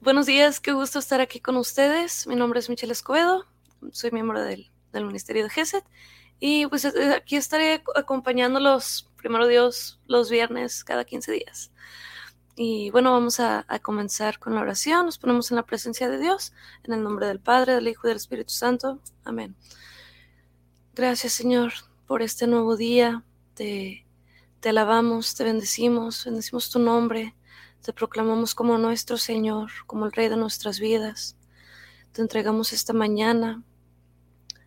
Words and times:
Buenos 0.00 0.26
días, 0.26 0.60
qué 0.60 0.70
gusto 0.70 1.00
estar 1.00 1.20
aquí 1.20 1.40
con 1.40 1.56
ustedes. 1.56 2.28
Mi 2.28 2.36
nombre 2.36 2.60
es 2.60 2.70
Michelle 2.70 2.92
Escobedo, 2.92 3.46
soy 3.90 4.12
miembro 4.12 4.40
del, 4.40 4.70
Ministerio 4.92 5.42
de 5.42 5.50
GESET 5.50 5.84
y 6.38 6.68
pues 6.68 6.84
eh, 6.84 7.14
aquí 7.16 7.34
estaré 7.34 7.82
acompañándolos, 7.96 9.10
primero 9.16 9.48
Dios, 9.48 9.98
los 10.06 10.30
viernes 10.30 10.84
cada 10.84 11.04
15 11.04 11.32
días. 11.32 11.72
Y 12.54 12.90
bueno, 12.90 13.10
vamos 13.10 13.40
a, 13.40 13.64
a, 13.66 13.80
comenzar 13.80 14.38
con 14.38 14.54
la 14.54 14.60
oración. 14.60 15.06
Nos 15.06 15.18
ponemos 15.18 15.50
en 15.50 15.56
la 15.56 15.66
presencia 15.66 16.08
de 16.08 16.18
Dios, 16.18 16.52
en 16.84 16.94
el 16.94 17.02
nombre 17.02 17.26
del 17.26 17.40
Padre, 17.40 17.74
del 17.74 17.88
Hijo 17.88 18.06
y 18.06 18.10
del 18.10 18.18
Espíritu 18.18 18.52
Santo. 18.52 19.00
Amén. 19.24 19.56
Gracias 20.94 21.32
Señor 21.32 21.72
por 22.06 22.22
este 22.22 22.46
nuevo 22.46 22.76
día. 22.76 23.24
Te, 23.54 24.06
te 24.60 24.68
alabamos, 24.68 25.34
te 25.34 25.42
bendecimos, 25.42 26.24
bendecimos 26.24 26.70
tu 26.70 26.78
nombre. 26.78 27.34
Te 27.82 27.94
proclamamos 27.94 28.54
como 28.54 28.76
nuestro 28.76 29.16
Señor, 29.16 29.70
como 29.86 30.04
el 30.04 30.12
Rey 30.12 30.28
de 30.28 30.36
nuestras 30.36 30.80
vidas. 30.80 31.36
Te 32.12 32.20
entregamos 32.20 32.74
esta 32.74 32.92
mañana. 32.92 33.62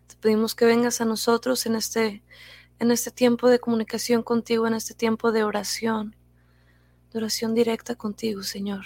Te 0.08 0.16
pedimos 0.16 0.54
que 0.54 0.64
vengas 0.64 1.00
a 1.00 1.04
nosotros 1.04 1.64
en 1.66 1.76
este, 1.76 2.24
en 2.80 2.90
este 2.90 3.12
tiempo 3.12 3.48
de 3.48 3.60
comunicación 3.60 4.24
contigo, 4.24 4.66
en 4.66 4.74
este 4.74 4.94
tiempo 4.94 5.30
de 5.30 5.44
oración, 5.44 6.16
de 7.12 7.18
oración 7.18 7.54
directa 7.54 7.94
contigo, 7.94 8.42
Señor. 8.42 8.84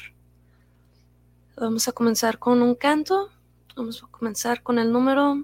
Vamos 1.57 1.89
a 1.89 1.93
comenzar 1.93 2.39
con 2.39 2.61
un 2.61 2.75
canto. 2.75 3.31
Vamos 3.77 4.03
a 4.03 4.09
comenzar 4.09 4.63
con 4.63 4.79
el 4.79 4.93
número 4.93 5.43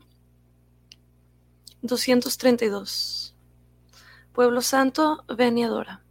232. 1.80 3.34
Pueblo 4.34 4.60
Santo, 4.60 5.24
ven 5.28 5.56
y 5.56 5.64
adora. 5.64 6.02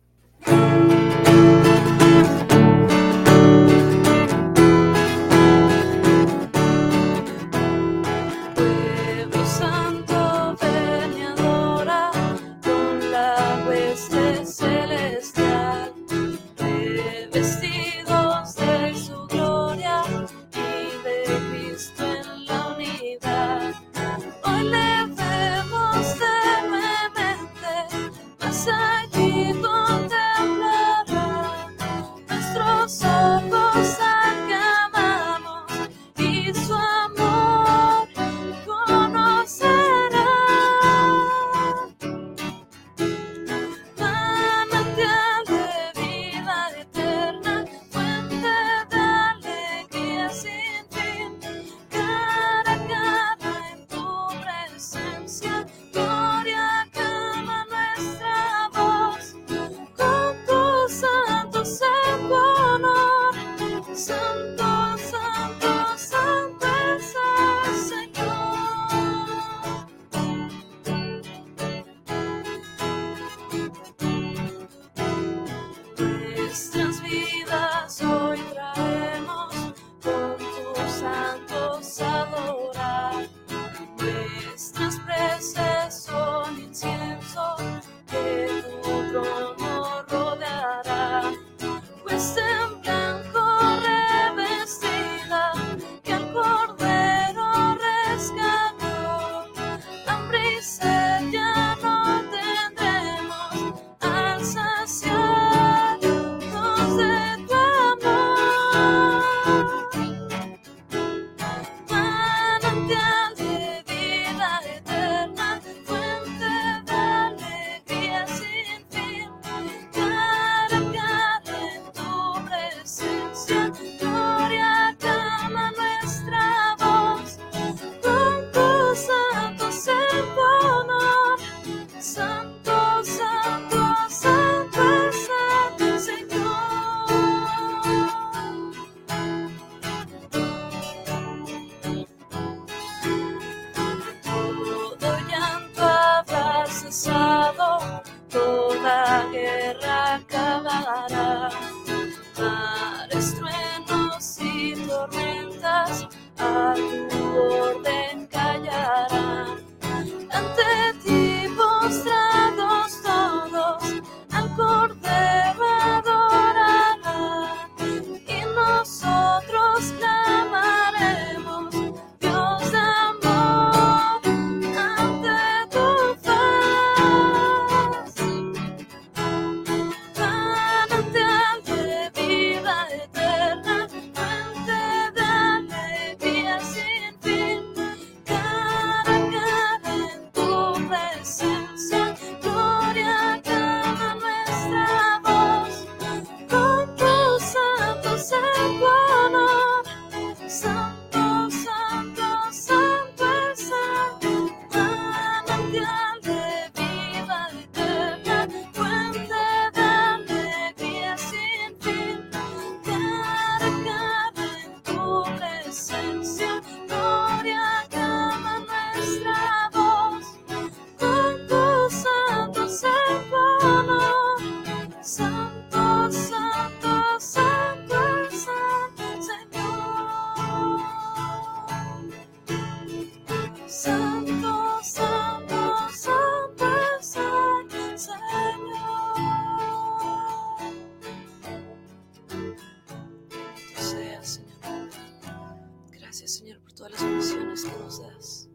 Gracias, 246.13 246.35
Señor, 246.35 246.61
por 246.61 246.73
todas 246.73 246.91
las 246.91 247.03
bendiciones 247.03 247.65
que 247.65 247.71
nos 247.71 247.99
das. 247.99 248.47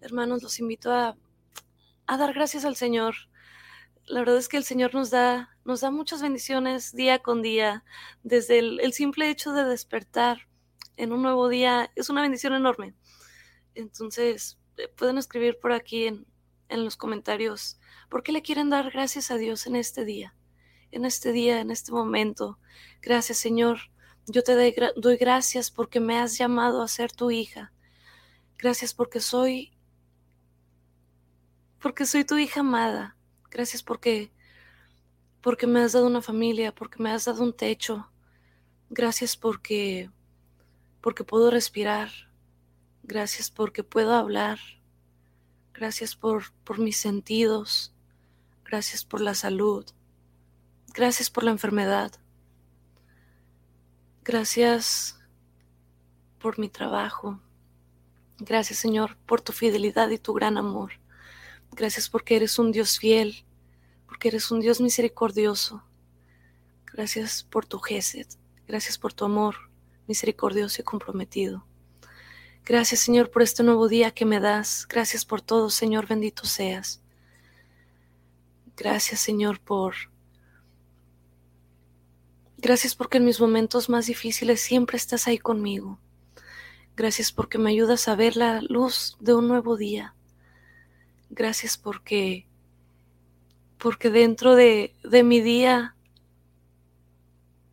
Hermanos, 0.00 0.42
los 0.42 0.58
invito 0.58 0.90
a, 0.90 1.16
a 2.08 2.16
dar 2.16 2.34
gracias 2.34 2.64
al 2.64 2.74
Señor. 2.74 3.14
La 4.04 4.18
verdad 4.18 4.36
es 4.36 4.48
que 4.48 4.56
el 4.56 4.64
Señor 4.64 4.92
nos 4.92 5.10
da, 5.10 5.56
nos 5.64 5.82
da 5.82 5.92
muchas 5.92 6.22
bendiciones 6.22 6.92
día 6.92 7.20
con 7.20 7.40
día. 7.40 7.84
Desde 8.24 8.58
el, 8.58 8.92
simple 8.94 9.30
hecho 9.30 9.52
de 9.52 9.62
despertar 9.62 10.48
en 10.96 11.12
un 11.12 11.22
nuevo 11.22 11.48
día 11.48 11.92
es 11.94 12.10
una 12.10 12.22
bendición 12.22 12.52
enorme. 12.52 12.96
Entonces, 13.76 14.58
eh, 14.76 14.88
pueden 14.88 15.18
escribir 15.18 15.60
por 15.60 15.70
aquí 15.70 16.06
en, 16.08 16.26
en 16.68 16.84
los 16.84 16.96
comentarios 16.96 17.78
por 18.10 18.24
qué 18.24 18.32
le 18.32 18.42
quieren 18.42 18.70
dar 18.70 18.90
gracias 18.90 19.30
a 19.30 19.36
Dios 19.36 19.68
en 19.68 19.76
este 19.76 20.04
día, 20.04 20.34
en 20.90 21.04
este 21.04 21.30
día, 21.30 21.60
en 21.60 21.70
este 21.70 21.92
momento. 21.92 22.58
Gracias, 23.00 23.38
Señor. 23.38 23.92
Yo 24.26 24.42
te 24.44 24.54
doy 24.96 25.16
gracias 25.16 25.70
porque 25.70 25.98
me 25.98 26.18
has 26.18 26.38
llamado 26.38 26.82
a 26.82 26.88
ser 26.88 27.10
tu 27.12 27.30
hija. 27.30 27.72
Gracias 28.56 28.94
porque 28.94 29.20
soy 29.20 29.72
porque 31.80 32.06
soy 32.06 32.24
tu 32.24 32.38
hija 32.38 32.60
amada. 32.60 33.16
Gracias 33.50 33.82
porque 33.82 34.32
porque 35.40 35.66
me 35.66 35.80
has 35.80 35.92
dado 35.92 36.06
una 36.06 36.22
familia, 36.22 36.72
porque 36.72 37.02
me 37.02 37.10
has 37.10 37.24
dado 37.24 37.42
un 37.42 37.52
techo. 37.52 38.08
Gracias 38.90 39.36
porque 39.36 40.08
porque 41.00 41.24
puedo 41.24 41.50
respirar. 41.50 42.10
Gracias 43.02 43.50
porque 43.50 43.82
puedo 43.82 44.14
hablar. 44.14 44.60
Gracias 45.74 46.14
por, 46.14 46.52
por 46.62 46.78
mis 46.78 46.96
sentidos. 46.96 47.92
Gracias 48.64 49.04
por 49.04 49.20
la 49.20 49.34
salud. 49.34 49.84
Gracias 50.94 51.28
por 51.28 51.42
la 51.42 51.50
enfermedad. 51.50 52.21
Gracias 54.24 55.18
por 56.38 56.56
mi 56.56 56.68
trabajo. 56.68 57.40
Gracias 58.38 58.78
Señor 58.78 59.16
por 59.26 59.40
tu 59.40 59.52
fidelidad 59.52 60.10
y 60.10 60.18
tu 60.18 60.32
gran 60.32 60.56
amor. 60.58 60.92
Gracias 61.72 62.08
porque 62.08 62.36
eres 62.36 62.56
un 62.60 62.70
Dios 62.70 63.00
fiel, 63.00 63.44
porque 64.06 64.28
eres 64.28 64.52
un 64.52 64.60
Dios 64.60 64.80
misericordioso. 64.80 65.82
Gracias 66.86 67.42
por 67.42 67.66
tu 67.66 67.80
gesed. 67.80 68.28
Gracias 68.68 68.96
por 68.96 69.12
tu 69.12 69.24
amor 69.24 69.56
misericordioso 70.06 70.82
y 70.82 70.84
comprometido. 70.84 71.66
Gracias 72.64 73.00
Señor 73.00 73.28
por 73.28 73.42
este 73.42 73.64
nuevo 73.64 73.88
día 73.88 74.12
que 74.12 74.24
me 74.24 74.38
das. 74.38 74.86
Gracias 74.88 75.24
por 75.24 75.40
todo, 75.40 75.68
Señor, 75.68 76.06
bendito 76.06 76.44
seas. 76.44 77.02
Gracias 78.76 79.18
Señor 79.18 79.58
por... 79.58 80.11
Gracias 82.62 82.94
porque 82.94 83.18
en 83.18 83.24
mis 83.24 83.40
momentos 83.40 83.88
más 83.88 84.06
difíciles 84.06 84.60
siempre 84.60 84.96
estás 84.96 85.26
ahí 85.26 85.36
conmigo. 85.36 85.98
Gracias 86.94 87.32
porque 87.32 87.58
me 87.58 87.70
ayudas 87.70 88.06
a 88.06 88.14
ver 88.14 88.36
la 88.36 88.62
luz 88.62 89.16
de 89.18 89.34
un 89.34 89.48
nuevo 89.48 89.76
día. 89.76 90.14
Gracias 91.28 91.76
porque 91.76 92.46
porque 93.78 94.10
dentro 94.10 94.54
de, 94.54 94.94
de 95.02 95.24
mi 95.24 95.40
día 95.40 95.96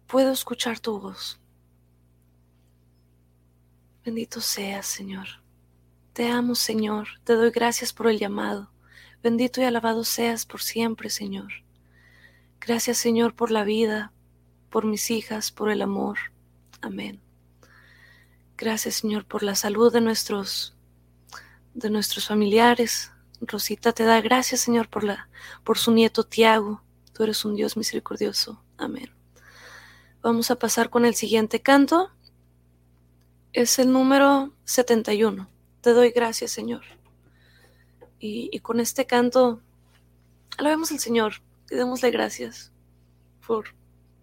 puedo 0.08 0.32
escuchar 0.32 0.80
tu 0.80 1.00
voz. 1.00 1.40
Bendito 4.04 4.42
seas, 4.42 4.88
Señor. 4.88 5.28
Te 6.14 6.30
amo, 6.30 6.56
Señor. 6.56 7.10
Te 7.26 7.34
doy 7.34 7.52
gracias 7.52 7.94
por 7.94 8.08
el 8.08 8.18
llamado. 8.18 8.72
Bendito 9.22 9.62
y 9.62 9.66
alabado 9.66 10.04
seas 10.04 10.48
por 10.48 10.64
siempre, 10.64 11.12
Señor. 11.12 11.52
Gracias, 12.60 12.98
Señor, 12.98 13.36
por 13.36 13.52
la 13.52 13.64
vida, 13.64 14.14
por 14.70 14.86
mis 14.86 15.12
hijas, 15.12 15.52
por 15.52 15.70
el 15.70 15.82
amor. 15.82 16.18
Amén. 16.82 17.22
Gracias, 18.58 18.96
Señor, 18.96 19.26
por 19.26 19.44
la 19.44 19.56
salud 19.56 19.92
de 19.92 20.02
nuestros 20.02 20.76
de 21.74 21.90
nuestros 21.90 22.28
familiares. 22.28 23.12
Rosita 23.42 23.94
te 23.94 24.04
da 24.04 24.20
gracias, 24.22 24.62
Señor, 24.62 24.90
por 24.90 25.04
la 25.04 25.30
por 25.64 25.78
su 25.78 25.92
nieto 25.92 26.24
Tiago. 26.24 26.82
Tú 27.14 27.24
eres 27.24 27.46
un 27.46 27.56
Dios 27.56 27.78
misericordioso. 27.78 28.64
Amén. 28.78 29.12
Vamos 30.22 30.52
a 30.52 30.56
pasar 30.58 30.90
con 30.90 31.06
el 31.06 31.16
siguiente 31.16 31.62
canto 31.62 32.12
es 33.54 33.80
el 33.80 33.92
número 33.92 34.54
71. 34.66 35.50
Te 35.82 35.94
doy 35.94 36.12
gracias, 36.12 36.52
Señor. 36.52 36.84
Y, 38.20 38.50
y 38.52 38.60
con 38.60 38.80
este 38.80 39.06
canto, 39.06 39.62
alabemos 40.58 40.92
al 40.92 41.00
Señor 41.00 41.34
y 41.70 41.76
démosle 41.76 42.12
gracias 42.12 42.72
por, 43.46 43.74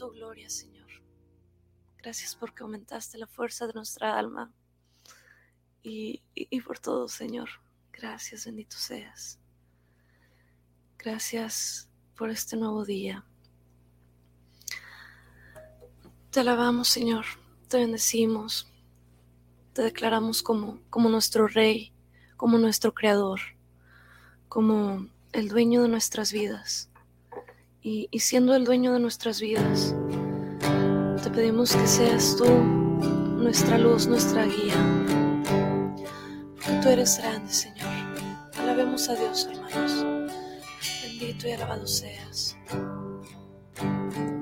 tu 0.00 0.10
gloria, 0.12 0.48
Señor. 0.48 0.88
Gracias 1.98 2.34
porque 2.34 2.62
aumentaste 2.62 3.18
la 3.18 3.26
fuerza 3.26 3.66
de 3.66 3.74
nuestra 3.74 4.18
alma 4.18 4.50
y, 5.82 6.22
por 6.64 6.78
todo, 6.78 7.06
Señor. 7.06 7.50
Gracias, 7.92 8.46
bendito 8.46 8.78
seas. 8.78 9.38
Gracias 10.96 11.90
por 12.16 12.30
este 12.30 12.56
nuevo 12.56 12.86
día. 12.86 13.26
Te 16.30 16.40
alabamos, 16.40 16.88
Señor, 16.88 17.26
te 17.68 17.76
bendecimos, 17.76 18.72
te 19.74 19.82
declaramos 19.82 20.42
como 20.42 20.80
nuestro 21.10 21.46
Rey, 21.46 21.92
como 22.38 22.56
nuestro 22.56 22.94
Creador, 22.94 23.40
como 24.48 25.10
el 25.32 25.48
dueño 25.48 25.82
de 25.82 25.88
nuestras 25.88 26.32
vidas. 26.32 26.89
Y, 27.82 28.08
siendo 28.18 28.54
el 28.54 28.64
dueño 28.64 28.92
de 28.92 29.00
nuestras 29.00 29.40
vidas, 29.40 29.94
te 31.22 31.30
pedimos 31.30 31.74
que 31.74 31.86
seas 31.86 32.36
tú 32.36 32.44
nuestra 32.44 33.78
luz, 33.78 34.06
nuestra 34.06 34.44
guía. 34.44 34.74
Porque 36.56 36.80
tú 36.82 36.88
eres 36.90 37.18
grande, 37.18 37.50
Señor. 37.50 37.88
Alabemos 38.58 39.08
a 39.08 39.14
Dios, 39.14 39.48
hermanos. 39.50 40.04
Bendito 41.02 41.48
y 41.48 41.52
alabado 41.52 41.86
seas. 41.86 42.54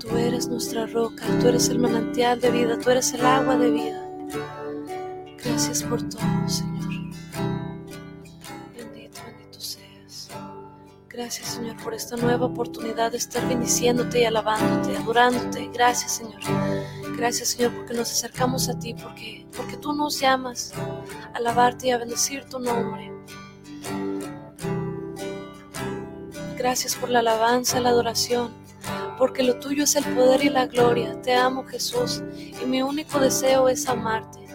Tú 0.00 0.16
eres 0.16 0.48
nuestra 0.48 0.86
roca, 0.86 1.24
tú 1.40 1.46
eres 1.46 1.68
el 1.68 1.78
manantial 1.78 2.40
de 2.40 2.50
vida, 2.50 2.76
tú 2.78 2.90
eres 2.90 3.12
el 3.12 3.24
agua 3.24 3.56
de 3.56 3.70
vida. 3.70 4.10
Gracias 5.44 5.84
por 5.84 6.02
todo, 6.08 6.48
Señor. 6.48 6.77
Gracias, 11.18 11.48
Señor, 11.48 11.76
por 11.82 11.94
esta 11.94 12.14
nueva 12.14 12.46
oportunidad 12.46 13.10
de 13.10 13.18
estar 13.18 13.44
bendiciéndote 13.48 14.20
y 14.20 14.24
alabándote, 14.24 14.96
adorándote. 14.96 15.68
Gracias, 15.74 16.12
Señor. 16.12 16.40
Gracias, 17.16 17.48
Señor, 17.48 17.74
porque 17.74 17.92
nos 17.92 18.12
acercamos 18.12 18.68
a 18.68 18.78
ti, 18.78 18.94
porque, 18.94 19.44
porque 19.56 19.76
tú 19.76 19.92
nos 19.92 20.20
llamas 20.20 20.72
a 20.76 21.36
alabarte 21.36 21.88
y 21.88 21.90
a 21.90 21.98
bendecir 21.98 22.44
tu 22.44 22.60
nombre. 22.60 23.10
Gracias 26.56 26.94
por 26.94 27.10
la 27.10 27.18
alabanza, 27.18 27.80
la 27.80 27.88
adoración 27.88 28.52
porque 29.18 29.42
lo 29.42 29.58
tuyo 29.58 29.82
es 29.82 29.96
el 29.96 30.04
poder 30.14 30.44
y 30.44 30.50
la 30.50 30.68
gloria. 30.68 31.20
Te 31.20 31.34
amo 31.34 31.64
Jesús 31.64 32.22
y 32.36 32.64
mi 32.64 32.80
único 32.80 33.18
deseo 33.18 33.68
es 33.68 33.88
amarte. 33.88 34.46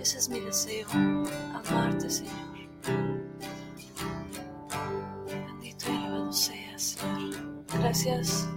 Ese 0.00 0.18
es 0.18 0.28
mi 0.28 0.40
deseo, 0.40 0.88
amarte 1.54 2.10
Señor. 2.10 2.34
Gracias 7.86 8.48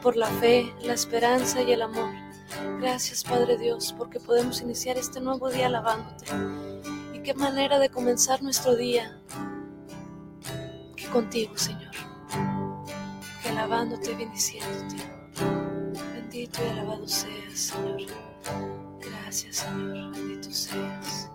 por 0.00 0.16
la 0.16 0.28
fe, 0.28 0.72
la 0.80 0.92
esperanza 0.92 1.60
y 1.60 1.72
el 1.72 1.82
amor. 1.82 2.14
Gracias 2.80 3.24
Padre 3.24 3.58
Dios 3.58 3.92
porque 3.98 4.20
podemos 4.20 4.60
iniciar 4.60 4.96
este 4.96 5.20
nuevo 5.20 5.50
día 5.50 5.66
alabándote. 5.66 6.26
Y 7.12 7.18
qué 7.18 7.34
manera 7.34 7.80
de 7.80 7.88
comenzar 7.88 8.44
nuestro 8.44 8.76
día 8.76 9.18
que 10.94 11.08
contigo 11.08 11.58
Señor 11.58 11.90
alabándote 13.50 14.12
y 14.12 14.14
bendiciéndote. 14.14 15.02
Bendito 16.14 16.60
y 16.64 16.68
alabado 16.70 17.08
seas, 17.08 17.58
Señor. 17.58 18.02
Gracias, 19.00 19.56
Señor. 19.56 20.12
Bendito 20.12 20.48
seas. 20.52 21.28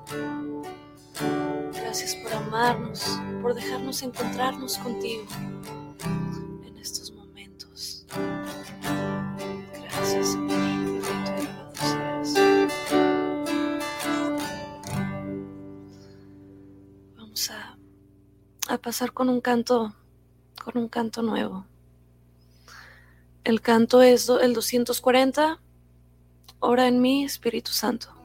Gracias 1.73 2.15
por 2.15 2.31
amarnos, 2.31 3.19
por 3.41 3.53
dejarnos 3.53 4.01
encontrarnos 4.03 4.77
contigo 4.77 5.25
pasar 18.87 19.11
con 19.11 19.27
un 19.27 19.41
canto, 19.41 19.93
con 20.63 20.77
un 20.77 20.87
canto 20.87 21.21
nuevo. 21.21 21.65
El 23.43 23.59
canto 23.59 24.01
es 24.01 24.29
el 24.29 24.53
240, 24.53 25.59
Ora 26.61 26.87
en 26.87 27.01
mí, 27.01 27.25
Espíritu 27.25 27.73
Santo. 27.73 28.16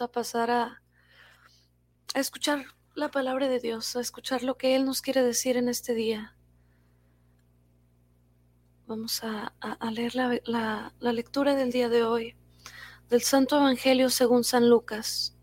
A 0.00 0.08
pasar 0.08 0.50
a, 0.50 0.82
escuchar 2.14 2.66
la 2.94 3.10
palabra 3.10 3.48
de 3.48 3.60
Dios, 3.60 3.96
a 3.96 4.00
escuchar 4.00 4.42
lo 4.42 4.56
que 4.58 4.76
Él 4.76 4.84
nos 4.84 5.00
quiere 5.00 5.22
decir 5.22 5.56
en 5.56 5.68
este 5.68 5.94
día. 5.94 6.36
Vamos 8.86 9.22
a, 9.24 9.54
leer 9.90 10.14
la, 10.14 10.38
la- 10.44 10.92
la 11.00 11.12
lectura 11.12 11.54
del 11.54 11.72
día 11.72 11.88
de 11.88 12.02
hoy 12.04 12.36
del 13.08 13.22
Santo 13.22 13.56
Evangelio 13.56 14.10
según 14.10 14.44
San 14.44 14.68
Lucas. 14.68 15.34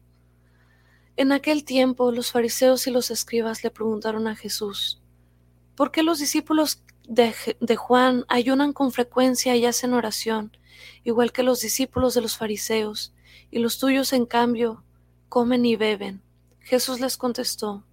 En 1.15 1.31
aquel 1.31 1.63
tiempo 1.65 2.11
los 2.11 2.31
fariseos 2.31 2.85
y 2.87 2.91
los 2.91 3.09
escribas 3.11 3.63
le 3.63 3.71
preguntaron 3.71 4.27
a 4.27 4.35
Jesús, 4.35 5.01
¿por 5.75 5.91
qué 5.91 6.03
los 6.03 6.19
discípulos 6.19 6.83
de, 7.07 7.33
de 7.59 7.75
Juan 7.75 8.25
ayunan 8.27 8.71
con 8.73 8.91
frecuencia 8.91 9.55
y 9.55 9.65
hacen 9.65 9.93
oración, 9.93 10.55
igual 11.03 11.31
que 11.31 11.43
los 11.43 11.59
discípulos 11.61 12.13
de 12.13 12.21
los 12.21 12.37
fariseos, 12.37 13.13
y 13.51 13.59
los 13.59 13.79
tuyos 13.79 14.13
en 14.13 14.25
cambio 14.25 14.83
comen 15.29 15.65
y 15.65 15.75
beben? 15.75 16.21
Jesús 16.59 16.99
les 16.99 17.17
contestó, 17.17 17.83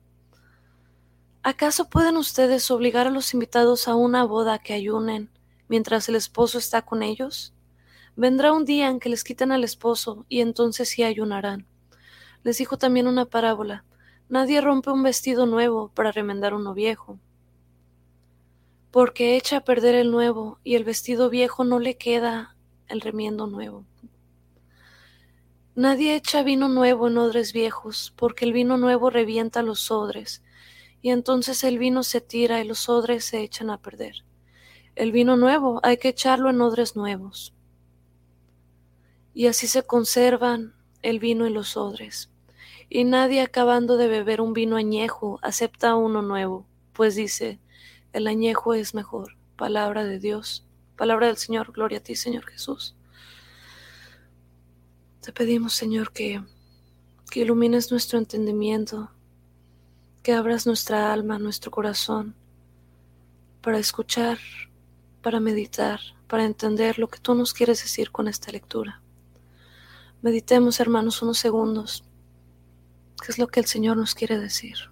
¿acaso 1.42 1.88
pueden 1.88 2.16
ustedes 2.16 2.70
obligar 2.70 3.06
a 3.06 3.10
los 3.10 3.34
invitados 3.34 3.88
a 3.88 3.94
una 3.94 4.24
boda 4.24 4.58
que 4.58 4.74
ayunen 4.74 5.30
mientras 5.68 6.08
el 6.08 6.14
esposo 6.14 6.58
está 6.58 6.82
con 6.82 7.02
ellos? 7.02 7.52
Vendrá 8.16 8.52
un 8.52 8.64
día 8.64 8.88
en 8.88 9.00
que 9.00 9.08
les 9.08 9.24
quiten 9.24 9.52
al 9.52 9.64
esposo 9.64 10.24
y 10.28 10.40
entonces 10.40 10.88
sí 10.88 11.02
ayunarán. 11.02 11.66
Les 12.42 12.58
dijo 12.58 12.78
también 12.78 13.06
una 13.06 13.24
parábola. 13.24 13.84
Nadie 14.28 14.60
rompe 14.60 14.90
un 14.90 15.02
vestido 15.02 15.46
nuevo 15.46 15.90
para 15.94 16.12
remendar 16.12 16.54
uno 16.54 16.72
viejo, 16.74 17.18
porque 18.90 19.36
echa 19.36 19.58
a 19.58 19.64
perder 19.64 19.94
el 19.94 20.10
nuevo 20.10 20.58
y 20.62 20.76
el 20.76 20.84
vestido 20.84 21.30
viejo 21.30 21.64
no 21.64 21.78
le 21.78 21.96
queda 21.96 22.56
el 22.88 23.00
remiendo 23.00 23.46
nuevo. 23.46 23.84
Nadie 25.80 26.14
echa 26.14 26.42
vino 26.42 26.68
nuevo 26.68 27.08
en 27.08 27.16
odres 27.16 27.54
viejos, 27.54 28.12
porque 28.14 28.44
el 28.44 28.52
vino 28.52 28.76
nuevo 28.76 29.08
revienta 29.08 29.62
los 29.62 29.90
odres, 29.90 30.42
y 31.00 31.08
entonces 31.08 31.64
el 31.64 31.78
vino 31.78 32.02
se 32.02 32.20
tira 32.20 32.60
y 32.60 32.68
los 32.68 32.90
odres 32.90 33.24
se 33.24 33.40
echan 33.40 33.70
a 33.70 33.80
perder. 33.80 34.16
El 34.94 35.10
vino 35.10 35.38
nuevo 35.38 35.80
hay 35.82 35.96
que 35.96 36.10
echarlo 36.10 36.50
en 36.50 36.60
odres 36.60 36.96
nuevos. 36.96 37.54
Y 39.32 39.46
así 39.46 39.68
se 39.68 39.82
conservan 39.82 40.74
el 41.00 41.18
vino 41.18 41.46
y 41.46 41.50
los 41.50 41.78
odres. 41.78 42.28
Y 42.90 43.04
nadie 43.04 43.40
acabando 43.40 43.96
de 43.96 44.08
beber 44.08 44.42
un 44.42 44.52
vino 44.52 44.76
añejo 44.76 45.38
acepta 45.40 45.94
uno 45.94 46.20
nuevo, 46.20 46.66
pues 46.92 47.14
dice, 47.14 47.58
el 48.12 48.26
añejo 48.26 48.74
es 48.74 48.92
mejor. 48.92 49.38
Palabra 49.56 50.04
de 50.04 50.18
Dios, 50.18 50.66
palabra 50.96 51.28
del 51.28 51.38
Señor, 51.38 51.72
gloria 51.72 52.00
a 52.00 52.02
ti, 52.02 52.16
Señor 52.16 52.44
Jesús. 52.44 52.94
Te 55.20 55.32
pedimos, 55.32 55.74
Señor, 55.74 56.12
que, 56.12 56.42
que 57.30 57.40
ilumines 57.40 57.90
nuestro 57.90 58.18
entendimiento, 58.18 59.10
que 60.22 60.32
abras 60.32 60.66
nuestra 60.66 61.12
alma, 61.12 61.38
nuestro 61.38 61.70
corazón, 61.70 62.34
para 63.60 63.78
escuchar, 63.78 64.38
para 65.20 65.38
meditar, 65.38 66.00
para 66.26 66.44
entender 66.44 66.98
lo 66.98 67.08
que 67.08 67.18
tú 67.18 67.34
nos 67.34 67.52
quieres 67.52 67.82
decir 67.82 68.10
con 68.10 68.28
esta 68.28 68.50
lectura. 68.50 69.02
Meditemos, 70.22 70.80
hermanos, 70.80 71.20
unos 71.20 71.38
segundos. 71.38 72.02
¿Qué 73.22 73.32
es 73.32 73.38
lo 73.38 73.48
que 73.48 73.60
el 73.60 73.66
Señor 73.66 73.98
nos 73.98 74.14
quiere 74.14 74.38
decir? 74.38 74.90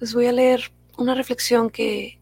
Les 0.00 0.14
voy 0.14 0.26
a 0.26 0.32
leer 0.32 0.72
una 0.96 1.14
reflexión 1.14 1.70
que 1.70 2.20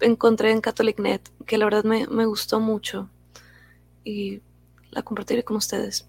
encontré 0.00 0.52
en 0.52 0.60
CatholicNet, 0.60 1.30
que 1.44 1.58
la 1.58 1.66
verdad 1.66 1.84
me, 1.84 2.06
me 2.06 2.24
gustó 2.24 2.60
mucho 2.60 3.10
y 4.04 4.40
la 4.90 5.02
compartiré 5.02 5.44
con 5.44 5.56
ustedes. 5.56 6.08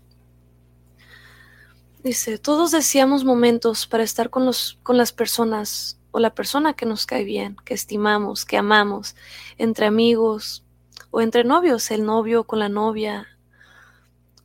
Dice, 2.02 2.38
todos 2.38 2.72
deseamos 2.72 3.26
momentos 3.26 3.88
para 3.88 4.04
estar 4.04 4.30
con, 4.30 4.46
los, 4.46 4.80
con 4.84 4.98
las 4.98 5.12
personas 5.12 6.00
o 6.12 6.20
la 6.20 6.34
persona 6.34 6.74
que 6.74 6.86
nos 6.86 7.06
cae 7.06 7.26
bien, 7.26 7.58
que 7.66 7.74
estimamos, 7.74 8.46
que 8.46 8.56
amamos, 8.56 9.16
entre 9.58 9.86
amigos 9.86 10.64
o 11.12 11.20
entre 11.20 11.44
novios, 11.44 11.92
el 11.92 12.06
novio 12.06 12.46
con 12.46 12.60
la 12.60 12.70
novia 12.70 13.28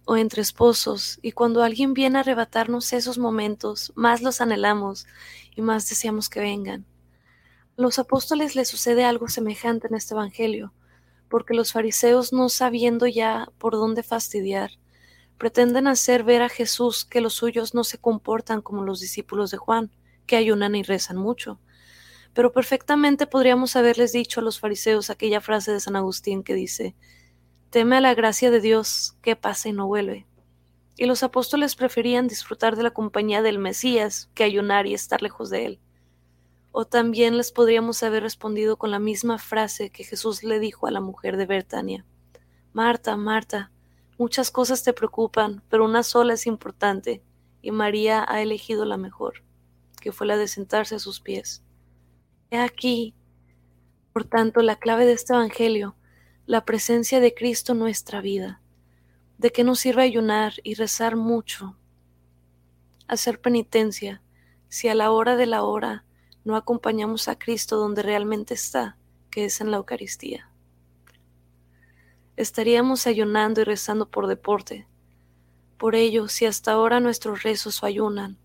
o 0.05 0.17
entre 0.17 0.43
esposos. 0.43 1.21
Y 1.23 1.31
cuando 1.31 1.63
alguien 1.63 1.95
viene 1.95 2.19
a 2.19 2.21
arrebatarnos 2.23 2.93
esos 2.93 3.19
momentos, 3.19 3.93
más 3.95 4.21
los 4.21 4.41
anhelamos 4.41 5.07
y 5.55 5.63
más 5.63 5.89
deseamos 5.89 6.29
que 6.29 6.41
vengan. 6.41 6.87
A 7.77 7.83
los 7.83 7.99
apóstoles 7.99 8.55
les 8.55 8.69
sucede 8.69 9.05
algo 9.05 9.29
semejante 9.29 9.89
en 9.89 9.95
este 9.95 10.15
Evangelio, 10.15 10.73
porque 11.29 11.55
los 11.55 11.73
fariseos, 11.73 12.33
no 12.33 12.49
sabiendo 12.49 13.07
ya 13.07 13.49
por 13.59 13.73
dónde 13.73 14.03
fastidiar, 14.03 14.71
pretenden 15.39 15.89
hacer 15.89 16.23
ver 16.23 16.43
a 16.43 16.49
Jesús 16.49 17.05
que 17.05 17.21
los 17.21 17.35
suyos 17.35 17.75
no 17.75 17.85
se 17.85 17.99
comportan 17.99 18.63
como 18.63 18.85
los 18.85 19.01
discípulos 19.01 19.51
de 19.51 19.57
Juan, 19.57 19.91
que 20.27 20.37
ayunan 20.37 20.75
y 20.75 20.83
rezan 20.83 21.17
mucho. 21.17 21.61
Pero 22.33 22.53
perfectamente 22.53 23.27
podríamos 23.27 23.77
haberles 23.77 24.13
dicho 24.13 24.41
a 24.41 24.43
los 24.43 24.59
fariseos 24.59 25.11
aquella 25.11 25.41
frase 25.41 25.73
de 25.73 25.81
San 25.81 25.97
Agustín 25.97 26.43
que 26.43 26.55
dice, 26.55 26.95
teme 27.71 27.97
a 27.97 28.01
la 28.01 28.15
gracia 28.15 28.51
de 28.51 28.61
Dios 28.61 29.17
que 29.23 29.37
pasa 29.37 29.69
y 29.69 29.73
no 29.73 29.87
vuelve. 29.87 30.27
Y 30.97 31.07
los 31.07 31.23
apóstoles 31.23 31.75
preferían 31.75 32.29
disfrutar 32.29 32.77
de 32.77 32.85
la 32.85 32.93
compañía 32.93 33.43
del 33.43 33.59
Mesías 33.59 34.31
que 34.35 34.45
ayunar 34.45 34.87
y 34.87 34.95
estar 34.95 35.23
lejos 35.23 35.51
de 35.51 35.67
él. 35.67 35.81
O 36.71 36.85
también 36.85 37.37
les 37.37 37.53
podríamos 37.53 38.03
haber 38.03 38.23
respondido 38.23 38.77
con 38.77 38.91
la 38.91 38.99
misma 38.99 39.39
frase 39.39 39.91
que 39.91 40.05
Jesús 40.05 40.43
le 40.43 40.59
dijo 40.59 40.87
a 40.87 40.91
la 40.91 41.01
mujer 41.01 41.37
de 41.37 41.47
Betania. 41.47 42.05
Marta, 42.73 43.17
Marta, 43.17 43.71
muchas 44.19 44.51
cosas 44.51 44.83
te 44.83 44.93
preocupan, 44.93 45.63
pero 45.69 45.85
una 45.85 46.03
sola 46.03 46.35
es 46.35 46.47
importante, 46.47 47.23
y 47.63 47.71
María 47.71 48.25
ha 48.29 48.43
elegido 48.43 48.85
la 48.85 48.97
mejor, 48.97 49.45
que 50.01 50.11
fue 50.13 50.27
la 50.27 50.37
de 50.37 50.49
sentarse 50.49 50.97
a 50.97 50.99
sus 50.99 51.21
pies. 51.21 51.63
He 52.51 52.59
aquí, 52.59 53.15
Por 54.13 54.25
tanto, 54.25 54.61
la 54.61 54.77
clave 54.77 55.07
de 55.07 55.13
este 55.13 55.33
Evangelio, 55.33 55.97
la 56.47 56.65
presencia 56.65 57.21
de 57.21 57.35
Cristo 57.35 57.73
en 57.73 57.79
nuestra 57.79 58.21
vida. 58.21 58.61
¿De 59.45 59.53
qué 59.53 59.63
nos 59.63 59.81
sirve 59.81 60.03
ayunar 60.03 60.55
y 60.63 60.73
rezar 60.73 61.17
mucho? 61.17 61.77
Hacer 63.09 63.43
penitencia 63.43 64.23
si 64.71 64.89
a 64.89 64.95
la 64.95 65.11
hora 65.11 65.37
de 65.37 65.45
la 65.45 65.65
hora 65.65 66.07
no 66.45 66.57
acompañamos 66.57 67.29
a 67.29 67.39
Cristo 67.39 67.77
donde 67.77 68.01
realmente 68.01 68.55
está, 68.55 68.97
que 69.31 69.45
es 69.45 69.61
en 69.61 69.71
la 69.71 69.77
Eucaristía. 69.77 70.49
Estaríamos 72.37 73.07
ayunando 73.07 73.61
y 73.61 73.65
rezando 73.65 74.09
por 74.11 74.29
deporte. 74.29 74.89
Por 75.77 75.95
ello, 75.95 76.29
si 76.29 76.47
hasta 76.47 76.73
ahora 76.73 77.01
nuestros 77.01 77.43
rezos 77.43 77.83
o 77.83 77.87
ayunan 77.87 78.39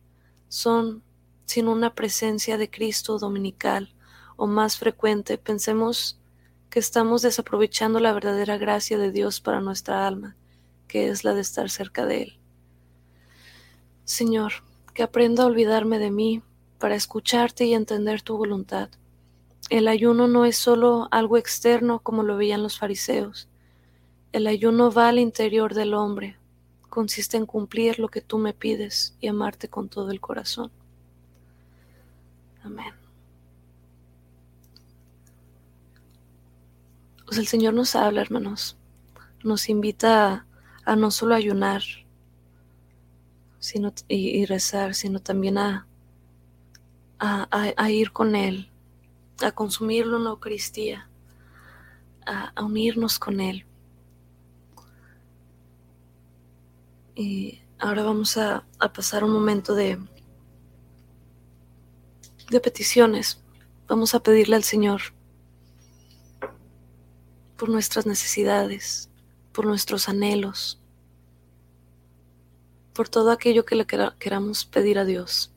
son 0.49 1.01
sin 1.45 1.69
una 1.69 1.95
presencia 1.95 2.57
de 2.57 2.69
Cristo 2.69 3.19
dominical 3.19 3.95
o 4.35 4.47
más 4.47 4.77
frecuente, 4.77 5.37
pensemos 5.37 6.19
que 6.69 6.79
estamos 6.79 7.21
desaprovechando 7.21 8.01
la 8.01 8.11
verdadera 8.11 8.57
gracia 8.57 8.97
de 8.97 9.13
Dios 9.13 9.39
para 9.39 9.61
nuestra 9.61 10.05
alma, 10.05 10.35
que 10.89 11.07
es 11.07 11.23
la 11.23 11.33
de 11.33 11.39
estar 11.39 11.69
cerca 11.69 12.05
de 12.05 12.23
Él. 12.23 12.39
Señor, 14.03 14.51
que 14.93 15.03
aprenda 15.03 15.43
a 15.43 15.45
olvidarme 15.45 15.99
de 15.99 16.11
mí 16.11 16.41
para 16.79 16.95
escucharte 16.95 17.63
y 17.65 17.73
entender 17.73 18.21
tu 18.21 18.35
voluntad. 18.35 18.89
El 19.69 19.87
ayuno 19.87 20.27
no 20.27 20.43
es 20.43 20.57
solo 20.57 21.07
algo 21.11 21.37
externo 21.37 21.99
como 21.99 22.23
lo 22.23 22.35
veían 22.35 22.63
los 22.63 22.79
fariseos. 22.79 23.47
El 24.31 24.47
ayuno 24.47 24.91
va 24.91 25.09
al 25.09 25.19
interior 25.19 25.73
del 25.73 25.93
hombre, 25.93 26.37
consiste 26.89 27.37
en 27.37 27.45
cumplir 27.45 27.99
lo 27.99 28.09
que 28.09 28.21
tú 28.21 28.39
me 28.39 28.53
pides 28.53 29.15
y 29.21 29.27
amarte 29.27 29.69
con 29.69 29.89
todo 29.89 30.09
el 30.11 30.19
corazón. 30.19 30.71
Amén. 32.63 32.93
Pues 37.25 37.37
el 37.37 37.45
Señor 37.45 37.75
nos 37.75 37.95
habla, 37.95 38.21
hermanos. 38.21 38.75
Nos 39.43 39.69
invita 39.69 40.47
a, 40.89 40.95
no 40.95 41.11
solo 41.11 41.35
ayunar 41.35 41.81
sino, 43.59 43.93
y 44.07 44.45
rezar, 44.45 44.95
sino 44.95 45.19
también 45.19 45.57
a, 45.57 45.87
a, 47.19 47.91
ir 47.91 48.11
con 48.11 48.35
Él, 48.35 48.71
a 49.41 49.51
consumirlo 49.51 50.17
en 50.17 50.23
la 50.23 50.29
Eucaristía, 50.31 51.09
a, 52.25 52.63
unirnos 52.63 53.19
con 53.19 53.41
Él. 53.41 53.65
Y 57.15 57.61
ahora 57.77 58.03
vamos 58.03 58.37
a, 58.37 58.65
pasar 58.93 59.23
un 59.23 59.31
momento 59.31 59.75
de, 59.75 59.99
de 62.49 62.59
peticiones. 62.59 63.43
Vamos 63.87 64.15
a 64.15 64.21
pedirle 64.21 64.55
al 64.55 64.63
Señor 64.63 65.01
por 67.57 67.67
nuestras 67.67 68.05
necesidades, 68.05 69.09
por 69.51 69.65
nuestros 69.65 70.07
anhelos, 70.07 70.78
por 72.99 73.07
todo 73.07 73.31
aquello 73.31 73.63
que 73.63 73.77
le 73.77 73.85
queramos 73.85 74.65
pedir 74.65 74.99
a 74.99 75.05
Dios. 75.05 75.53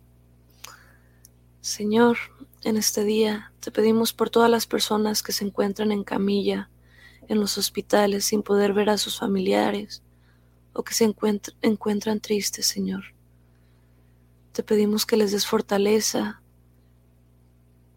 Señor, 1.61 2.17
en 2.63 2.77
este 2.77 3.03
día 3.03 3.53
te 3.59 3.73
pedimos 3.73 4.13
por 4.13 4.31
todas 4.31 4.49
las 4.49 4.69
personas 4.69 5.25
que 5.25 5.33
se 5.33 5.45
encuentran 5.45 5.91
en 5.91 6.05
camilla, 6.05 6.71
en 7.27 7.41
los 7.41 7.59
hospitales 7.59 8.27
sin 8.27 8.45
poder 8.45 8.75
ver 8.75 8.91
a 8.91 8.97
sus 8.97 9.19
familiares 9.19 10.05
o 10.73 10.85
que 10.85 10.95
se 10.95 11.13
encuentran 11.63 12.21
tristes, 12.21 12.67
Señor. 12.67 13.07
Te 14.53 14.63
pedimos 14.63 15.05
que 15.05 15.17
les 15.17 15.33
des 15.33 15.45
fortaleza, 15.45 16.41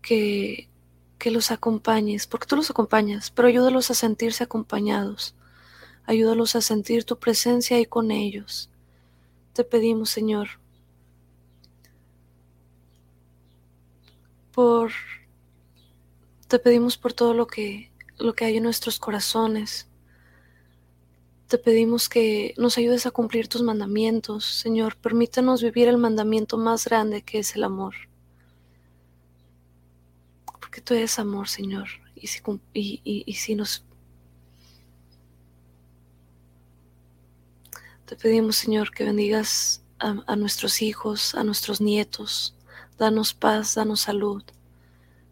que, 0.01 0.71
que 1.19 1.29
los 1.29 1.51
acompañes, 1.51 2.25
porque 2.25 2.47
tú 2.47 2.55
los 2.55 2.71
acompañas, 2.71 3.29
pero 3.29 3.47
ayúdalos 3.47 3.91
a 3.91 3.93
sentirse 3.93 4.43
acompañados. 4.43 5.35
Ayúdalos 6.07 6.55
a 6.55 6.61
sentir 6.61 7.03
tu 7.03 7.19
presencia 7.19 7.77
ahí 7.77 7.85
con 7.85 8.09
ellos. 8.09 8.71
Te 9.55 9.63
pedimos, 9.63 10.09
Señor, 10.09 10.49
por 14.51 14.91
te 16.49 16.59
pedimos 16.59 16.97
por 16.97 17.13
todo 17.13 17.33
lo 17.33 17.47
que 17.47 17.89
lo 18.17 18.33
que 18.33 18.43
hay 18.43 18.57
en 18.57 18.63
nuestros 18.63 18.99
corazones. 18.99 19.87
Te 21.47 21.57
pedimos 21.57 22.09
que 22.09 22.53
nos 22.57 22.77
ayudes 22.77 23.05
a 23.05 23.11
cumplir 23.11 23.47
tus 23.47 23.61
mandamientos, 23.61 24.43
Señor. 24.43 24.97
Permítanos 24.97 25.63
vivir 25.63 25.87
el 25.87 25.97
mandamiento 25.97 26.57
más 26.57 26.83
grande 26.83 27.21
que 27.21 27.39
es 27.39 27.55
el 27.55 27.63
amor. 27.63 27.95
Porque 30.59 30.81
tú 30.81 30.95
eres 30.95 31.17
amor, 31.17 31.47
Señor. 31.47 31.87
Y 32.13 32.27
si, 32.27 32.41
y, 32.73 33.33
si 33.35 33.55
nos... 33.55 33.84
Te 38.05 38.15
pedimos, 38.15 38.55
Señor, 38.55 38.91
que 38.91 39.03
bendigas 39.03 39.81
a 39.97 40.35
nuestros 40.35 40.83
hijos, 40.83 41.33
a 41.33 41.43
nuestros 41.43 41.81
nietos, 41.81 42.55
danos 42.99 43.33
paz, 43.33 43.73
danos 43.73 44.01
salud. 44.01 44.43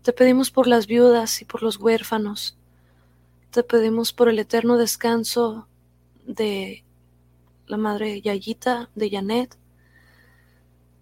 Te 0.01 0.11
pedimos 0.11 0.49
por 0.49 0.65
las 0.65 0.87
viudas 0.87 1.41
y 1.43 1.45
por 1.45 1.61
los 1.61 1.77
huérfanos. 1.77 2.57
Te 3.51 3.61
pedimos 3.61 4.11
por 4.11 4.27
el 4.27 4.39
eterno 4.39 4.77
descanso 4.77 5.67
de 6.25 6.83
la 7.67 7.77
madre 7.77 8.21
Yayita, 8.21 8.89
de 8.95 9.11
Janet. 9.11 9.55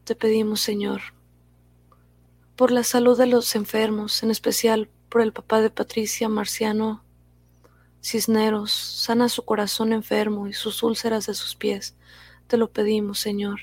Te 0.03 0.13
pedimos, 0.13 0.60
Señor, 0.60 1.01
por 2.57 2.71
la 2.71 2.84
salud 2.84 3.17
de 3.17 3.27
los 3.27 3.55
enfermos, 3.55 4.23
en 4.23 4.31
especial 4.31 4.89
por 5.07 5.21
el 5.21 5.31
papá 5.31 5.62
de 5.62 5.69
Patricia, 5.69 6.27
Marciano 6.27 7.01
Cisneros. 8.01 8.71
Sana 8.71 9.29
su 9.29 9.43
corazón 9.45 9.93
enfermo 9.93 10.47
y 10.47 10.53
sus 10.53 10.83
úlceras 10.83 11.25
de 11.27 11.33
sus 11.33 11.55
pies. 11.55 11.95
Te 12.47 12.57
lo 12.57 12.71
pedimos, 12.71 13.19
Señor. 13.19 13.61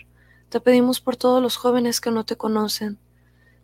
Te 0.49 0.61
pedimos 0.61 1.01
por 1.01 1.17
todos 1.17 1.43
los 1.43 1.57
jóvenes 1.57 2.01
que 2.01 2.11
no 2.11 2.25
te 2.25 2.37
conocen. 2.37 2.99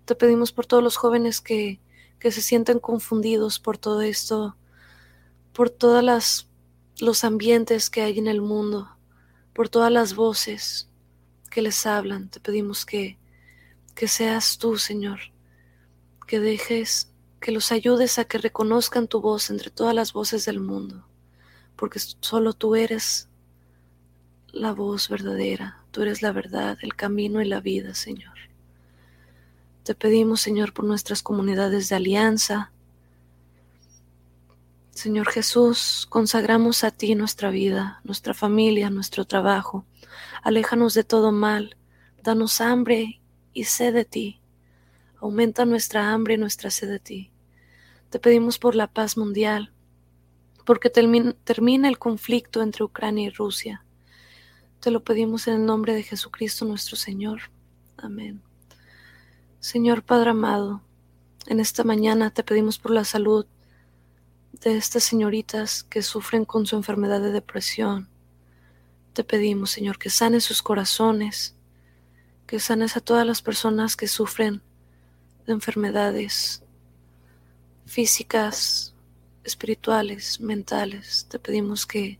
Te 0.04 0.14
pedimos 0.14 0.52
por 0.52 0.66
todos 0.66 0.82
los 0.82 0.96
jóvenes 0.96 1.40
que, 1.40 1.80
que 2.18 2.30
se 2.30 2.42
sienten 2.42 2.78
confundidos 2.78 3.58
por 3.58 3.78
todo 3.78 4.02
esto, 4.02 4.56
por 5.52 5.70
todas 5.70 6.04
las 6.04 6.48
los 7.00 7.24
ambientes 7.24 7.90
que 7.90 8.02
hay 8.02 8.18
en 8.18 8.28
el 8.28 8.40
mundo, 8.40 8.96
por 9.52 9.68
todas 9.68 9.90
las 9.90 10.14
voces 10.14 10.88
que 11.50 11.62
les 11.62 11.86
hablan. 11.86 12.28
Te 12.28 12.40
pedimos 12.40 12.86
que, 12.86 13.18
que 13.94 14.08
seas 14.08 14.58
tú, 14.58 14.78
Señor, 14.78 15.20
que 16.26 16.40
dejes, 16.40 17.12
que 17.44 17.52
los 17.52 17.72
ayudes 17.72 18.18
a 18.18 18.24
que 18.24 18.38
reconozcan 18.38 19.06
tu 19.06 19.20
voz 19.20 19.50
entre 19.50 19.68
todas 19.70 19.94
las 19.94 20.14
voces 20.14 20.46
del 20.46 20.60
mundo, 20.60 21.06
porque 21.76 21.98
solo 21.98 22.54
tú 22.54 22.74
eres 22.74 23.28
la 24.50 24.72
voz 24.72 25.10
verdadera, 25.10 25.84
tú 25.90 26.00
eres 26.00 26.22
la 26.22 26.32
verdad, 26.32 26.78
el 26.80 26.96
camino 26.96 27.42
y 27.42 27.44
la 27.44 27.60
vida, 27.60 27.94
Señor. 27.94 28.32
Te 29.82 29.94
pedimos, 29.94 30.40
Señor, 30.40 30.72
por 30.72 30.86
nuestras 30.86 31.22
comunidades 31.22 31.90
de 31.90 31.96
alianza. 31.96 32.72
Señor 34.92 35.28
Jesús, 35.28 36.06
consagramos 36.08 36.82
a 36.82 36.92
ti 36.92 37.14
nuestra 37.14 37.50
vida, 37.50 38.00
nuestra 38.04 38.32
familia, 38.32 38.88
nuestro 38.88 39.26
trabajo. 39.26 39.84
Aléjanos 40.42 40.94
de 40.94 41.04
todo 41.04 41.30
mal. 41.30 41.76
Danos 42.22 42.62
hambre 42.62 43.20
y 43.52 43.64
sed 43.64 43.92
de 43.92 44.06
ti. 44.06 44.40
Aumenta 45.20 45.66
nuestra 45.66 46.10
hambre 46.10 46.34
y 46.34 46.38
nuestra 46.38 46.70
sed 46.70 46.88
de 46.88 47.00
ti. 47.00 47.30
Te 48.14 48.20
pedimos 48.20 48.60
por 48.60 48.76
la 48.76 48.86
paz 48.86 49.16
mundial, 49.16 49.72
porque 50.64 50.88
termine 50.88 51.88
el 51.88 51.98
conflicto 51.98 52.62
entre 52.62 52.84
Ucrania 52.84 53.26
y 53.26 53.30
Rusia. 53.30 53.84
Te 54.78 54.92
lo 54.92 55.02
pedimos 55.02 55.48
en 55.48 55.54
el 55.54 55.66
nombre 55.66 55.94
de 55.94 56.04
Jesucristo 56.04 56.64
nuestro 56.64 56.94
Señor. 56.94 57.50
Amén. 57.96 58.40
Señor 59.58 60.04
Padre 60.04 60.30
amado, 60.30 60.80
en 61.48 61.58
esta 61.58 61.82
mañana 61.82 62.30
te 62.30 62.44
pedimos 62.44 62.78
por 62.78 62.92
la 62.92 63.02
salud 63.02 63.46
de 64.52 64.76
estas 64.76 65.02
señoritas 65.02 65.82
que 65.82 66.00
sufren 66.00 66.44
con 66.44 66.66
su 66.66 66.76
enfermedad 66.76 67.20
de 67.20 67.32
depresión. 67.32 68.08
Te 69.12 69.24
pedimos, 69.24 69.72
Señor, 69.72 69.98
que 69.98 70.10
sanes 70.10 70.44
sus 70.44 70.62
corazones, 70.62 71.56
que 72.46 72.60
sanes 72.60 72.96
a 72.96 73.00
todas 73.00 73.26
las 73.26 73.42
personas 73.42 73.96
que 73.96 74.06
sufren 74.06 74.62
de 75.46 75.52
enfermedades 75.52 76.63
físicas, 77.94 78.92
espirituales, 79.44 80.40
mentales. 80.40 81.28
Te 81.30 81.38
pedimos 81.38 81.86
que, 81.86 82.18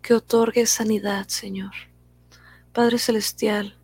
que 0.00 0.14
otorgues 0.14 0.70
sanidad, 0.70 1.28
Señor. 1.28 1.74
Padre 2.72 2.98
Celestial, 2.98 3.76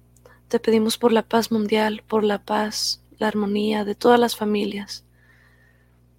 te 0.49 0.59
pedimos 0.59 0.97
por 0.97 1.13
la 1.13 1.29
paz 1.29 1.53
mundial, 1.53 2.03
por 2.09 2.25
la 2.25 2.43
paz, 2.47 3.03
la 3.19 3.29
armonía 3.29 3.85
de 3.85 3.95
todas 3.95 4.19
las 4.19 4.37
familias. 4.37 5.05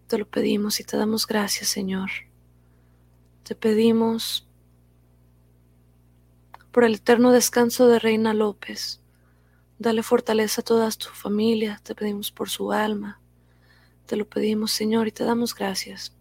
Te 0.05 0.19
lo 0.19 0.27
pedimos 0.27 0.79
y 0.79 0.83
te 0.83 0.95
damos 0.95 1.25
gracias, 1.25 1.69
Señor. 1.69 2.11
Te 3.41 3.55
pedimos 3.55 4.47
por 6.71 6.83
el 6.83 6.93
eterno 6.93 7.31
descanso 7.31 7.87
de 7.87 7.97
Reina 7.97 8.35
López. 8.35 9.01
Dale 9.79 10.03
fortaleza 10.03 10.61
a 10.61 10.65
toda 10.65 10.91
tu 10.91 11.09
familia. 11.09 11.81
Te 11.83 11.95
pedimos 11.95 12.31
por 12.31 12.47
su 12.47 12.71
alma. 12.71 13.19
Te 14.05 14.15
lo 14.15 14.27
pedimos, 14.27 14.71
Señor, 14.71 15.07
y 15.07 15.11
te 15.11 15.23
damos 15.23 15.55
gracias. 15.55 16.13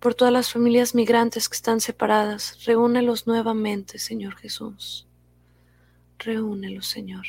Por 0.00 0.14
todas 0.14 0.32
las 0.32 0.52
familias 0.52 0.94
migrantes 0.94 1.48
que 1.48 1.54
están 1.56 1.80
separadas, 1.80 2.64
reúnelos 2.64 3.26
nuevamente, 3.26 3.98
Señor 3.98 4.36
Jesús. 4.36 5.06
Reúnelos, 6.18 6.86
Señor. 6.86 7.26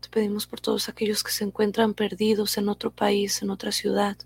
Te 0.00 0.08
pedimos 0.08 0.46
por 0.46 0.60
todos 0.60 0.88
aquellos 0.88 1.22
que 1.22 1.30
se 1.30 1.44
encuentran 1.44 1.94
perdidos 1.94 2.58
en 2.58 2.68
otro 2.68 2.90
país, 2.90 3.42
en 3.42 3.50
otra 3.50 3.72
ciudad. 3.72 4.16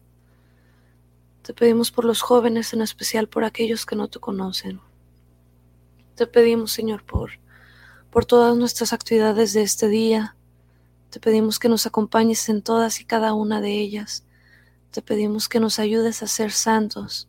Te 1.42 1.52
pedimos 1.52 1.90
por 1.90 2.04
los 2.04 2.22
jóvenes, 2.22 2.72
en 2.72 2.82
especial 2.82 3.28
por 3.28 3.44
aquellos 3.44 3.84
que 3.84 3.96
no 3.96 4.08
te 4.08 4.20
conocen. 4.20 4.80
Te 6.14 6.26
pedimos, 6.26 6.72
Señor, 6.72 7.04
por, 7.04 7.32
por 8.10 8.24
todas 8.24 8.56
nuestras 8.56 8.92
actividades 8.92 9.52
de 9.52 9.62
este 9.62 9.88
día. 9.88 10.36
Te 11.12 11.20
pedimos 11.20 11.58
que 11.58 11.68
nos 11.68 11.84
acompañes 11.84 12.48
en 12.48 12.62
todas 12.62 12.98
y 13.02 13.04
cada 13.04 13.34
una 13.34 13.60
de 13.60 13.78
ellas. 13.78 14.24
Te 14.92 15.02
pedimos 15.02 15.46
que 15.46 15.60
nos 15.60 15.78
ayudes 15.78 16.22
a 16.22 16.26
ser 16.26 16.52
santos. 16.52 17.28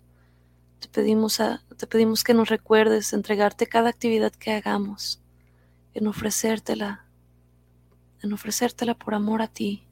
Te 0.80 0.88
pedimos, 0.88 1.42
a, 1.42 1.62
te 1.76 1.86
pedimos 1.86 2.24
que 2.24 2.34
nos 2.34 2.48
recuerdes 2.48 3.12
entregarte 3.12 3.68
cada 3.68 3.90
actividad 3.90 4.32
que 4.32 4.54
hagamos, 4.54 5.22
en 5.94 6.08
ofrecértela, 6.08 7.06
en 8.22 8.32
ofrecértela 8.32 8.94
por 8.94 9.16
amor 9.16 9.42
a 9.42 9.50
ti. 9.50 9.86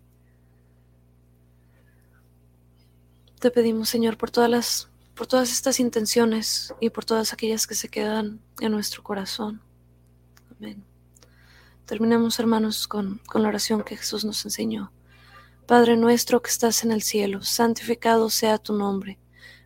Te 3.41 3.51
pedimos, 3.51 3.89
Señor, 3.89 4.17
por 4.17 4.32
todas 4.32 4.49
las 4.49 4.88
por 5.15 5.27
todas 5.27 5.51
estas 5.51 5.82
intenciones 5.82 6.73
y 6.80 6.91
por 6.91 7.04
todas 7.04 7.34
aquellas 7.34 7.67
que 7.67 7.75
se 7.75 7.89
quedan 7.89 8.39
en 8.62 8.71
nuestro 8.71 9.04
corazón. 9.04 9.62
Amén. 10.58 10.90
Terminemos, 11.91 12.39
hermanos, 12.39 12.88
con, 12.88 13.19
con 13.27 13.43
la 13.43 13.49
oración 13.49 13.84
que 13.84 13.97
Jesús 13.97 14.23
nos 14.23 14.45
enseñó. 14.45 14.93
Padre 15.65 15.97
nuestro 15.97 16.41
que 16.41 16.49
estás 16.49 16.86
en 16.86 16.93
el 16.93 17.01
cielo, 17.01 17.41
santificado 17.41 18.30
sea 18.30 18.60
tu 18.60 18.73
nombre. 18.73 19.19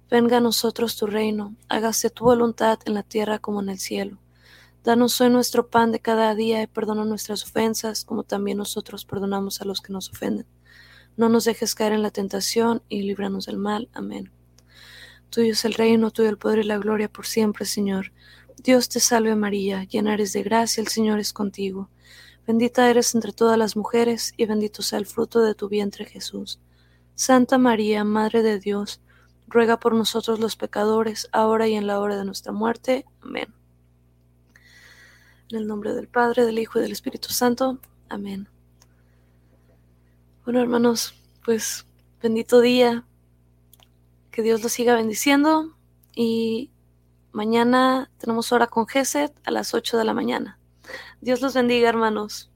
Venga 0.10 0.38
a 0.38 0.42
nosotros 0.42 0.96
tu 0.96 1.06
reino, 1.06 1.56
hágase 1.70 2.10
tu 2.10 2.24
voluntad 2.24 2.80
en 2.86 2.96
la 2.96 3.04
tierra 3.04 3.38
como 3.38 3.62
en 3.62 3.70
el 3.70 3.78
cielo. 3.78 4.18
Danos 4.84 5.22
hoy 5.22 5.30
nuestro 5.30 5.70
pan 5.70 5.92
de 5.92 6.00
cada 6.00 6.34
día 6.34 6.64
y 6.64 6.66
perdona 6.66 7.06
nuestras 7.06 7.44
ofensas, 7.44 8.04
como 8.06 8.24
también 8.24 8.58
nosotros 8.58 9.06
perdonamos 9.06 9.62
a 9.62 9.66
los 9.66 9.82
que 9.82 9.94
nos 9.94 10.10
ofenden 10.10 10.48
no 11.18 11.30
nos 11.30 11.46
dejes 11.46 11.76
caer 11.76 11.94
en 11.94 12.02
la 12.02 12.12
tentación 12.12 12.82
y 12.90 13.04
líbranos 13.04 13.46
del 13.46 13.58
mal. 13.58 13.88
Amén. 13.94 14.32
Tuyo 15.30 15.54
es 15.54 15.64
el 15.64 15.74
reino, 15.74 16.12
tuyo 16.12 16.30
el 16.30 16.38
poder 16.38 16.60
y 16.60 16.64
la 16.64 16.78
gloria 16.78 17.08
por 17.08 17.26
siempre, 17.26 17.66
Señor. 17.66 18.12
Dios 18.58 18.90
te 18.90 19.00
salve 19.00 19.36
María, 19.36 19.84
llena 19.84 20.14
eres 20.14 20.34
de 20.34 20.44
gracia, 20.44 20.82
el 20.82 20.88
Señor 20.88 21.20
es 21.20 21.34
contigo. 21.34 21.90
Bendita 22.48 22.90
eres 22.90 23.16
entre 23.16 23.34
todas 23.34 23.58
las 23.58 23.76
mujeres, 23.76 24.34
y 24.38 24.46
bendito 24.46 24.82
sea 24.82 25.00
el 25.00 25.06
fruto 25.06 25.42
de 25.42 25.56
tu 25.56 25.68
vientre 25.70 26.06
Jesús. 26.06 26.60
Santa 27.16 27.58
María, 27.58 28.04
Madre 28.04 28.44
de 28.44 28.60
Dios, 28.60 29.02
ruega 29.48 29.80
por 29.80 29.94
nosotros 29.94 30.40
los 30.40 30.56
pecadores, 30.56 31.30
ahora 31.32 31.68
y 31.68 31.76
en 31.76 31.88
la 31.88 32.00
hora 32.00 32.18
de 32.18 32.26
nuestra 32.26 32.52
muerte. 32.52 33.06
Amén. 33.22 33.54
En 35.50 35.58
el 35.58 35.68
nombre 35.68 35.94
del 35.94 36.08
Padre, 36.08 36.46
del 36.46 36.60
Hijo 36.60 36.80
y 36.80 36.82
del 36.82 36.92
Espíritu 36.92 37.30
Santo. 37.30 37.80
Amén. 38.10 38.48
Bueno, 40.44 40.62
hermanos, 40.62 41.16
pues 41.44 41.86
bendito 42.22 42.62
día. 42.62 43.06
Que 44.32 44.42
Dios 44.42 44.62
los 44.62 44.72
siga 44.72 44.96
bendiciendo. 44.96 45.76
Y 46.16 46.70
mañana 47.36 48.10
tenemos 48.18 48.52
hora 48.54 48.68
con 48.68 48.88
Geset 48.88 49.34
a 49.44 49.52
las 49.52 49.74
8 49.74 49.98
de 49.98 50.06
la 50.06 50.14
mañana. 50.14 50.58
Dios 51.20 51.42
los 51.42 51.54
bendiga, 51.54 51.90
hermanos. 51.90 52.50